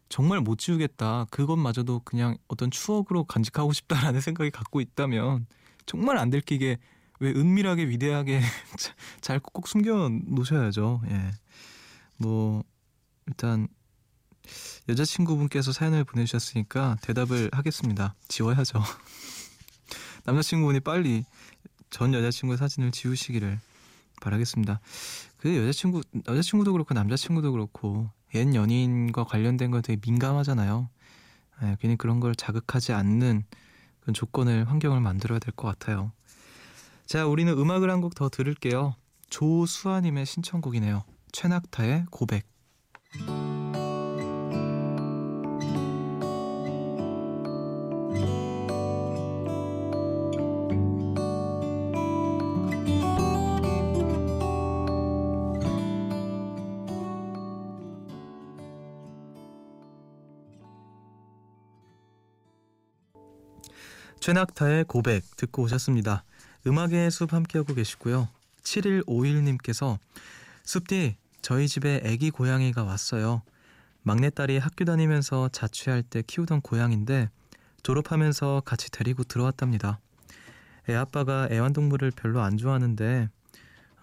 정말 0.08 0.40
못 0.40 0.58
지우겠다. 0.58 1.26
그것마저도 1.30 2.00
그냥 2.04 2.36
어떤 2.48 2.70
추억으로 2.70 3.24
간직하고 3.24 3.72
싶다라는 3.72 4.20
생각이 4.22 4.50
갖고 4.50 4.80
있다면 4.80 5.46
정말 5.86 6.18
안 6.18 6.30
들키게 6.30 6.78
왜 7.20 7.30
은밀하게 7.30 7.88
위대하게 7.88 8.40
잘 9.20 9.40
꼭꼭 9.40 9.68
숨겨 9.68 10.08
놓으셔야죠. 10.08 11.02
예. 11.10 11.30
뭐 12.18 12.62
일단 13.26 13.68
여자친구분께서 14.88 15.72
사연을 15.72 16.04
보내주셨으니까 16.04 16.98
대답을 17.00 17.50
하겠습니다. 17.52 18.14
지워야죠. 18.28 18.82
남자친구분이 20.24 20.80
빨리 20.80 21.24
전 21.90 22.12
여자친구의 22.12 22.58
사진을 22.58 22.90
지우시기를 22.90 23.58
바라겠습니다. 24.24 24.80
그 25.36 25.56
여자친구 25.56 26.02
여자친구도 26.26 26.72
그렇고 26.72 26.94
남자친구도 26.94 27.52
그렇고 27.52 28.10
옛 28.34 28.54
연인과 28.54 29.24
관련된 29.24 29.70
거 29.70 29.80
되게 29.82 30.00
민감하잖아요. 30.04 30.88
네, 31.62 31.76
괜히 31.80 31.96
그런 31.96 32.18
걸 32.20 32.34
자극하지 32.34 32.92
않는 32.92 33.44
그런 34.00 34.14
조건을 34.14 34.68
환경을 34.68 35.00
만들어야 35.00 35.38
될 35.38 35.52
것 35.54 35.68
같아요. 35.68 36.12
자, 37.06 37.26
우리는 37.26 37.52
음악을 37.52 37.90
한 37.90 38.00
곡 38.00 38.14
더 38.14 38.28
들을게요. 38.28 38.96
조수아님의 39.30 40.26
신청곡이네요. 40.26 41.04
최낙타의 41.32 42.06
고백. 42.10 42.46
최낙타의 64.24 64.84
고백 64.84 65.36
듣고 65.36 65.64
오셨습니다. 65.64 66.24
음악의 66.66 67.10
숲 67.10 67.34
함께하고 67.34 67.74
계시고요. 67.74 68.26
7151님께서 68.62 69.98
숲디 70.62 71.16
저희 71.42 71.68
집에 71.68 72.00
애기 72.02 72.30
고양이가 72.30 72.84
왔어요. 72.84 73.42
막내딸이 74.02 74.56
학교 74.56 74.86
다니면서 74.86 75.50
자취할 75.50 76.02
때 76.02 76.22
키우던 76.26 76.62
고양인데 76.62 77.28
졸업하면서 77.82 78.62
같이 78.64 78.90
데리고 78.90 79.24
들어왔답니다. 79.24 80.00
애 80.88 80.94
아빠가 80.94 81.46
애완동물을 81.50 82.10
별로 82.12 82.40
안 82.40 82.56
좋아하는데 82.56 83.28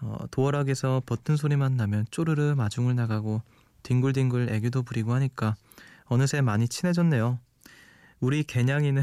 어, 0.02 0.18
도어락에서 0.30 1.02
버튼 1.04 1.36
소리만 1.36 1.76
나면 1.76 2.06
쪼르르 2.12 2.54
마중을 2.54 2.94
나가고 2.94 3.42
뒹굴뒹굴 3.82 4.50
애교도 4.52 4.84
부리고 4.84 5.14
하니까 5.14 5.56
어느새 6.04 6.42
많이 6.42 6.68
친해졌네요. 6.68 7.40
우리 8.20 8.44
개냥이는 8.44 9.02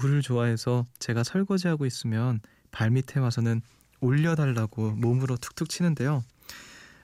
물을 0.00 0.22
좋아해서 0.22 0.86
제가 0.98 1.24
설거지하고 1.24 1.86
있으면 1.86 2.40
발밑에 2.70 3.20
와서는 3.20 3.62
올려달라고 4.00 4.92
몸으로 4.92 5.36
툭툭 5.36 5.68
치는데요. 5.68 6.24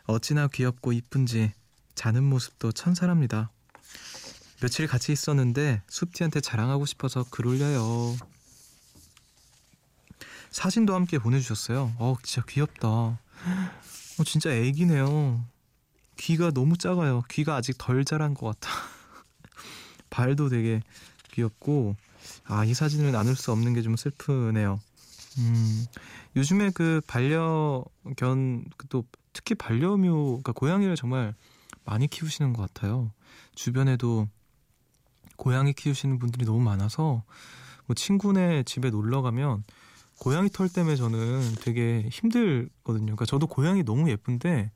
어찌나 0.05 0.49
귀엽고 0.49 0.93
이쁜지 0.93 1.53
자는 1.95 2.25
모습도 2.25 2.73
천사랍니다. 2.73 3.51
며칠 4.61 4.87
같이 4.87 5.13
있었는데 5.13 5.83
숲티한테 5.89 6.41
자랑하고 6.41 6.87
싶어서 6.87 7.25
글 7.31 7.47
올려요. 7.47 8.17
사진도 10.51 10.95
함께 10.95 11.19
보내주셨어요. 11.19 11.93
어, 11.99 12.17
진짜 12.23 12.47
귀엽다. 12.49 12.89
어, 12.89 13.19
진짜 14.25 14.51
애기네요. 14.53 15.45
귀가 16.17 16.53
너무 16.53 16.77
작아요. 16.77 17.23
귀가 17.29 17.57
아직 17.57 17.77
덜 17.77 18.05
자란 18.05 18.35
것 18.35 18.47
같아. 18.47 18.71
발도 20.11 20.49
되게 20.49 20.81
귀엽고 21.33 21.97
아, 22.45 22.65
이 22.65 22.75
사진을 22.75 23.13
나눌 23.13 23.37
수 23.37 23.53
없는 23.53 23.75
게 23.75 23.83
좀 23.83 23.97
슬프네요. 23.97 24.81
음, 25.39 25.85
요즘에 26.37 26.71
그 26.75 27.01
반려견, 27.07 28.67
또 28.89 29.05
특히 29.33 29.55
반려묘, 29.55 30.27
그러니까 30.27 30.53
고양이를 30.53 30.97
정말 30.97 31.35
많이 31.85 32.07
키우시는 32.07 32.53
것 32.53 32.63
같아요. 32.73 33.11
주변에도 33.55 34.29
고양이 35.37 35.73
키우시는 35.73 36.19
분들이 36.19 36.45
너무 36.45 36.61
많아서 36.61 37.25
뭐 37.87 37.95
친구네 37.95 38.63
집에 38.63 38.91
놀러 38.91 39.21
가면 39.23 39.65
고양이 40.21 40.49
털 40.49 40.69
때문에 40.69 40.95
저는 40.97 41.57
되게 41.61 42.09
힘들거든요. 42.11 43.07
그러니까 43.07 43.25
저도 43.27 43.47
고양이 43.49 43.83
너무 43.83 44.09
예쁜데 44.11 44.71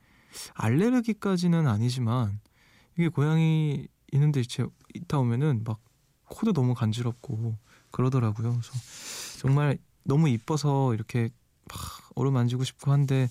알레르기까지는 0.55 1.67
아니지만 1.69 2.41
이게 2.99 3.09
고양이 3.09 3.87
있는데 4.13 4.41
이제 4.41 4.67
있다 4.95 5.19
오면은 5.19 5.63
막 5.65 5.79
코도 6.29 6.53
너무 6.53 6.75
간지럽고 6.75 7.57
그러더라고요. 7.91 8.51
그래서 8.51 8.73
정말 9.39 9.79
너무 10.05 10.29
이뻐서 10.29 10.95
이렇게 10.95 11.31
막 11.69 11.79
어루만지고 12.15 12.65
싶고 12.65 12.93
한데 12.93 13.29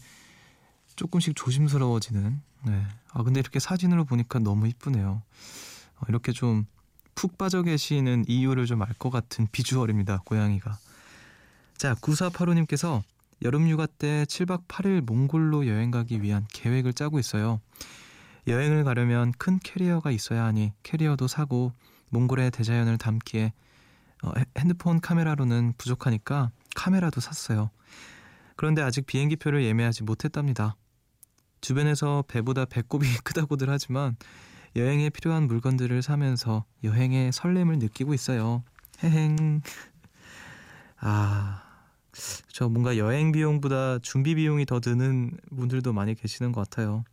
조금씩 0.95 1.36
조심스러워지는. 1.36 2.41
네. 2.65 2.88
아 3.12 3.23
근데 3.23 3.39
이렇게 3.39 3.60
사진으로 3.60 4.05
보니까 4.05 4.39
너무 4.39 4.67
이쁘네요. 4.67 5.21
어, 5.97 6.01
이렇게 6.10 6.31
좀 6.31 6.65
푹 7.17 7.36
빠져 7.39 7.63
계시는 7.63 8.25
이유를 8.27 8.67
좀 8.67 8.83
알 8.83 8.93
것 8.93 9.10
같은 9.10 9.47
비주얼입니다. 9.51 10.21
고양이가. 10.23 10.77
자, 11.75 11.95
9485님께서 11.95 13.01
여름 13.41 13.67
휴가 13.67 13.88
때 13.88 14.23
7박 14.25 14.67
8일 14.67 15.01
몽골로 15.01 15.67
여행 15.67 15.89
가기 15.89 16.21
위한 16.21 16.45
계획을 16.53 16.93
짜고 16.93 17.17
있어요. 17.17 17.60
여행을 18.45 18.83
가려면 18.83 19.33
큰 19.39 19.57
캐리어가 19.60 20.12
있어야 20.12 20.43
하니 20.45 20.73
캐리어도 20.83 21.27
사고 21.27 21.73
몽골의 22.10 22.52
대자연을 22.52 22.98
담기에 22.98 23.54
어, 24.24 24.32
핸드폰 24.58 25.00
카메라로는 25.00 25.74
부족하니까 25.78 26.52
카메라도 26.76 27.22
샀어요. 27.22 27.70
그런데 28.56 28.82
아직 28.82 29.06
비행기표를 29.06 29.63
예매하지 29.63 30.04
못했답니다. 30.04 30.76
주변에서 31.62 32.24
배보다 32.28 32.65
배꼽이 32.65 33.06
크다고들 33.24 33.70
하지만 33.70 34.15
여행에 34.76 35.10
필요한 35.10 35.48
물건들을 35.48 36.02
사면서 36.02 36.65
여행의 36.84 37.32
설렘을 37.32 37.80
느끼고 37.80 38.13
있어요. 38.13 38.63
헤행. 39.04 39.62
아, 41.00 41.63
저 42.50 42.67
뭔가 42.70 42.98
여행 42.98 43.32
비용보다 43.32 44.00
준비 44.00 44.36
비용이 44.36 44.65
더 44.65 44.80
드는 44.80 45.38
분들도 45.56 45.93
많이 45.93 46.15
계시는 46.15 46.52
것 46.52 46.62
같아요. 46.62 47.04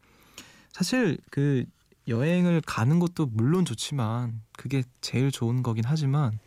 사실 0.72 1.18
그 1.30 1.64
여행을 2.08 2.60
가는 2.66 2.98
것도 2.98 3.26
물론 3.26 3.64
좋지만 3.64 4.42
그게 4.56 4.82
제일 5.00 5.30
좋은 5.30 5.62
거긴 5.62 5.84
하지만 5.86 6.38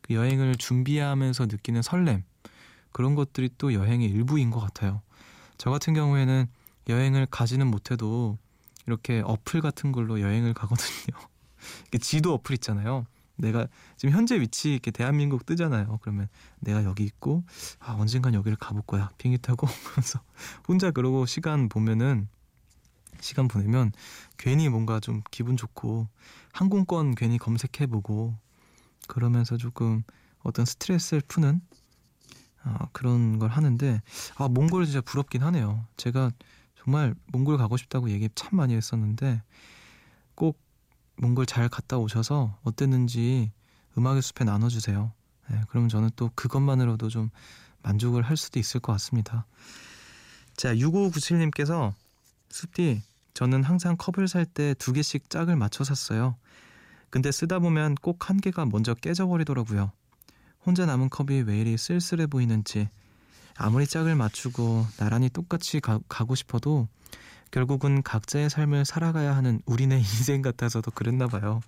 그 0.00 0.14
여행을 0.14 0.56
준비하면서 0.56 1.46
느끼는 1.46 1.82
설렘 1.82 2.24
그런 2.92 3.14
것들이 3.14 3.50
또 3.58 3.72
여행의 3.72 4.08
일부인 4.08 4.50
것 4.50 4.60
같아요. 4.60 5.02
저 5.58 5.70
같은 5.70 5.94
경우에는 5.94 6.46
여행을 6.88 7.26
가지는 7.26 7.68
못해도 7.68 8.38
이렇게 8.86 9.22
어플 9.24 9.60
같은 9.60 9.92
걸로 9.92 10.20
여행을 10.20 10.54
가거든요. 10.54 11.16
지도 12.00 12.34
어플 12.34 12.54
있잖아요. 12.56 13.06
내가 13.36 13.66
지금 13.96 14.14
현재 14.14 14.40
위치 14.40 14.72
이렇게 14.72 14.90
대한민국 14.90 15.46
뜨잖아요. 15.46 15.98
그러면 16.02 16.28
내가 16.60 16.84
여기 16.84 17.04
있고 17.04 17.44
아 17.78 17.92
언젠간 17.92 18.34
여기를 18.34 18.56
가볼 18.56 18.82
거야. 18.86 19.10
비행기 19.18 19.40
타고 19.40 19.66
그래서 19.94 20.20
혼자 20.68 20.90
그러고 20.90 21.26
시간 21.26 21.68
보면은 21.68 22.28
시간 23.20 23.48
보내면 23.48 23.92
괜히 24.38 24.68
뭔가 24.68 25.00
좀 25.00 25.22
기분 25.30 25.56
좋고 25.56 26.08
항공권 26.52 27.14
괜히 27.14 27.38
검색해보고 27.38 28.36
그러면서 29.08 29.56
조금 29.56 30.02
어떤 30.40 30.64
스트레스를 30.64 31.22
푸는 31.26 31.60
어, 32.64 32.76
그런 32.92 33.38
걸 33.38 33.50
하는데 33.50 34.00
아 34.36 34.48
몽골 34.48 34.84
진짜 34.86 35.00
부럽긴 35.00 35.42
하네요. 35.42 35.86
제가 35.96 36.30
정말 36.76 37.14
몽골 37.26 37.58
가고 37.58 37.76
싶다고 37.76 38.10
얘기 38.10 38.28
참 38.34 38.56
많이 38.56 38.74
했었는데 38.74 39.42
꼭 40.34 40.60
몽골 41.16 41.46
잘 41.46 41.68
갔다 41.68 41.98
오셔서 41.98 42.58
어땠는지 42.62 43.52
음악의 43.96 44.22
숲에 44.22 44.44
나눠주세요. 44.44 45.12
네, 45.50 45.60
그럼 45.68 45.88
저는 45.88 46.10
또 46.16 46.30
그것만으로도 46.34 47.08
좀 47.08 47.30
만족을 47.82 48.22
할 48.22 48.36
수도 48.36 48.58
있을 48.58 48.80
것 48.80 48.92
같습니다. 48.92 49.46
자, 50.56 50.74
6597님께서 50.74 51.92
숲디 52.52 53.02
저는 53.34 53.64
항상 53.64 53.96
컵을 53.96 54.28
살 54.28 54.44
때 54.44 54.74
두 54.74 54.92
개씩 54.92 55.30
짝을 55.30 55.56
맞춰 55.56 55.84
샀어요. 55.84 56.36
근데 57.10 57.32
쓰다 57.32 57.58
보면 57.58 57.94
꼭 57.96 58.28
한 58.28 58.40
개가 58.40 58.66
먼저 58.66 58.94
깨져버리더라고요. 58.94 59.90
혼자 60.64 60.86
남은 60.86 61.08
컵이 61.10 61.42
왜 61.42 61.58
이리 61.60 61.76
쓸쓸해 61.76 62.26
보이는지 62.26 62.88
아무리 63.56 63.86
짝을 63.86 64.14
맞추고 64.16 64.86
나란히 64.98 65.28
똑같이 65.28 65.80
가, 65.80 65.98
가고 66.08 66.34
싶어도 66.34 66.88
결국은 67.50 68.02
각자의 68.02 68.48
삶을 68.48 68.84
살아가야 68.84 69.34
하는 69.36 69.60
우리네 69.66 69.96
인생 69.98 70.40
같아서도 70.42 70.90
그랬나 70.92 71.26
봐요. 71.26 71.60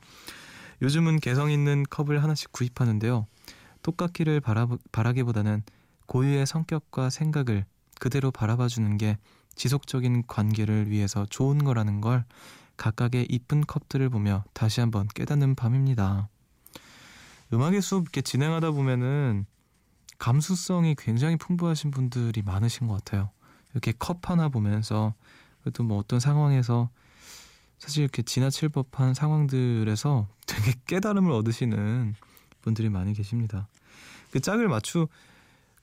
요즘은 0.83 1.21
개성 1.21 1.51
있는 1.51 1.85
컵을 1.89 2.23
하나씩 2.23 2.53
구입하는데요. 2.53 3.27
똑같기를 3.83 4.41
바라, 4.41 4.67
바라기보다는 4.93 5.63
고유의 6.07 6.47
성격과 6.47 7.11
생각을 7.11 7.65
그대로 8.01 8.31
바라봐 8.31 8.69
주는 8.69 8.97
게 8.97 9.19
지속적인 9.55 10.27
관계를 10.27 10.91
위해서 10.91 11.27
좋은 11.27 11.59
거라는 11.59 12.01
걸 12.01 12.25
각각의 12.77 13.27
이쁜 13.31 13.61
컵들을 13.63 14.09
보며 14.11 14.45
다시 14.53 14.81
한번 14.81 15.07
깨닫는 15.15 15.55
밤입니다. 15.55 16.29
음악의 17.53 17.83
수업 17.83 18.03
이렇게 18.03 18.21
진행하다 18.21 18.73
보면은 18.73 19.47
감수성이 20.19 20.95
굉장히 20.97 21.37
풍부하신 21.37 21.91
분들이 21.91 22.43
많으신 22.43 22.87
것 22.87 22.95
같아요. 22.95 23.31
이렇게 23.73 23.93
컵 23.99 24.31
하나 24.31 24.49
보면서 24.49 25.15
그래도 25.63 25.83
뭐 25.83 25.99
어떤 25.99 26.21
상황에서 26.21 26.91
사실 27.79 28.03
이렇게 28.03 28.23
지나칠 28.23 28.69
법한 28.71 29.15
상황들에서 29.15 30.29
되게 30.47 30.73
깨달음을 30.87 31.31
얻으시는 31.33 32.15
분들이 32.63 32.89
많이 32.89 33.13
계십니다. 33.13 33.69
그 34.31 34.41
짝을 34.41 34.69
맞추 34.69 35.09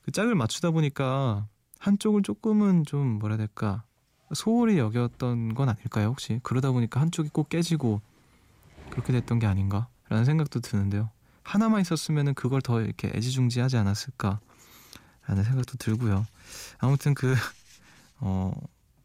그 0.03 0.11
짝을 0.11 0.35
맞추다 0.35 0.71
보니까 0.71 1.47
한쪽을 1.81 2.21
조금은 2.21 2.85
좀 2.85 3.19
뭐라 3.19 3.35
해야 3.35 3.37
될까 3.47 3.83
소홀히 4.33 4.77
여겼던 4.77 5.55
건 5.55 5.67
아닐까요 5.67 6.07
혹시 6.09 6.39
그러다 6.43 6.71
보니까 6.71 7.01
한쪽이 7.01 7.29
꼭 7.29 7.49
깨지고 7.49 8.01
그렇게 8.91 9.11
됐던 9.11 9.39
게 9.39 9.47
아닌가라는 9.47 10.25
생각도 10.25 10.59
드는데요. 10.59 11.09
하나만 11.43 11.81
있었으면은 11.81 12.35
그걸 12.35 12.61
더 12.61 12.81
이렇게 12.81 13.11
애지중지하지 13.15 13.77
않았을까라는 13.77 14.39
생각도 15.43 15.77
들고요. 15.79 16.25
아무튼 16.77 17.15
그 17.15 17.33
어, 18.19 18.53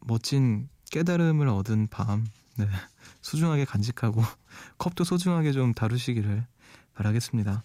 멋진 0.01 0.69
깨달음을 0.91 1.47
얻은 1.47 1.87
밤, 1.89 2.27
네, 2.57 2.67
소중하게 3.21 3.65
간직하고 3.65 4.21
컵도 4.77 5.03
소중하게 5.03 5.51
좀 5.51 5.73
다루시기를 5.73 6.45
바라겠습니다. 6.93 7.63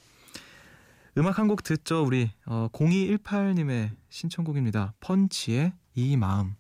음악 1.18 1.38
한 1.38 1.46
곡 1.46 1.62
듣죠, 1.62 2.02
우리 2.06 2.30
어, 2.46 2.68
0218님의 2.72 3.90
신청곡입니다. 4.08 4.94
펀치의 5.00 5.74
이 5.94 6.16
마음. 6.16 6.54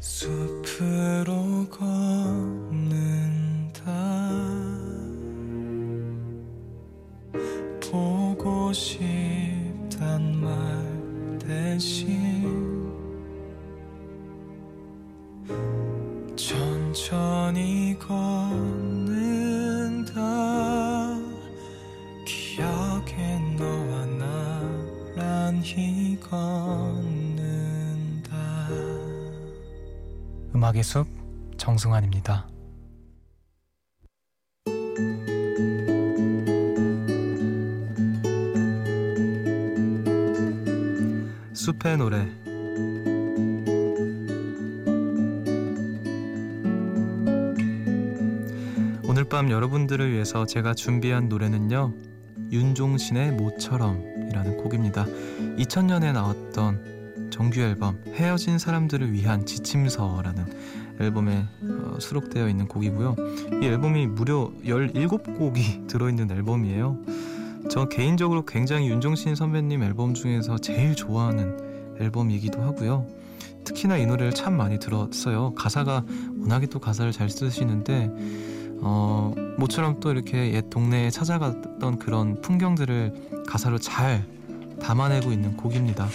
숲으로 0.00 1.68
걷 1.70 1.89
음악의 30.54 30.82
숲 30.82 31.06
정승환입니다. 31.56 32.48
숲의 41.52 41.98
노래 41.98 42.26
오늘 49.04 49.24
밤 49.28 49.50
여러분들을 49.50 50.10
위해서 50.10 50.46
제가 50.46 50.72
준비한 50.74 51.28
노래는요 51.28 51.92
윤종신의 52.50 53.32
모처럼이라는 53.32 54.56
곡입니다 54.56 55.04
2000년에 55.04 56.12
나왔던 56.14 56.99
정규 57.40 57.62
앨범 57.62 57.98
헤어진 58.12 58.58
사람들을 58.58 59.14
위한 59.14 59.46
지침서라는 59.46 60.44
앨범에 61.00 61.46
어, 61.62 61.96
수록되어 61.98 62.50
있는 62.50 62.68
곡이고요. 62.68 63.16
이 63.62 63.64
앨범이 63.64 64.08
무려 64.08 64.52
17곡이 64.62 65.88
들어있는 65.88 66.30
앨범이에요. 66.30 66.98
저 67.70 67.88
개인적으로 67.88 68.44
굉장히 68.44 68.90
윤종신 68.90 69.36
선배님 69.36 69.82
앨범 69.82 70.12
중에서 70.12 70.58
제일 70.58 70.94
좋아하는 70.94 71.96
앨범이기도 71.98 72.60
하고요. 72.60 73.06
특히나 73.64 73.96
이 73.96 74.04
노래를 74.04 74.34
참 74.34 74.54
많이 74.54 74.78
들었어요. 74.78 75.54
가사가 75.54 76.04
워낙에 76.40 76.66
또 76.66 76.78
가사를 76.78 77.10
잘 77.12 77.30
쓰시는데 77.30 78.10
어, 78.82 79.34
모처럼 79.56 79.98
또 80.00 80.10
이렇게 80.10 80.52
옛 80.52 80.68
동네에 80.68 81.08
찾아갔던 81.08 82.00
그런 82.00 82.38
풍경들을 82.42 83.46
가사로 83.48 83.78
잘 83.78 84.26
담아내고 84.82 85.32
있는 85.32 85.56
곡입니다. 85.56 86.06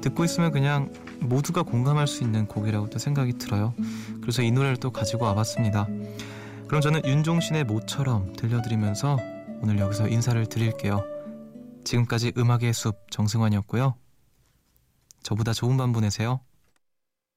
듣고 0.00 0.24
있으면 0.24 0.50
그냥 0.52 0.92
모두가 1.20 1.62
공감할 1.62 2.06
수 2.06 2.22
있는 2.22 2.46
곡이라고 2.46 2.90
또 2.90 2.98
생각이 2.98 3.34
들어요. 3.34 3.74
그래서 4.20 4.42
이 4.42 4.50
노래를 4.50 4.76
또 4.76 4.90
가지고 4.90 5.26
와봤습니다. 5.26 5.86
그럼 6.66 6.80
저는 6.80 7.02
윤종신의 7.04 7.64
모처럼 7.64 8.32
들려드리면서 8.34 9.18
오늘 9.62 9.78
여기서 9.78 10.08
인사를 10.08 10.44
드릴게요. 10.46 11.04
지금까지 11.84 12.32
음악의 12.36 12.72
숲 12.72 13.10
정승환이었고요. 13.10 13.94
저보다 15.22 15.52
좋은 15.52 15.76
밤 15.76 15.92
보내세요. 15.92 16.40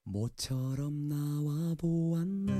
모처럼 0.05 1.07
나와 1.07 1.75
보았네 1.77 2.53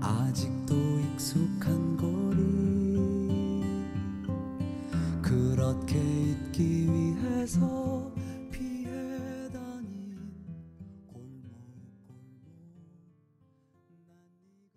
아직도 0.00 0.74
익숙한 1.00 1.96
거리 1.96 2.55
그렇게 5.36 5.98
잊기 5.98 6.88
위해서 6.90 8.10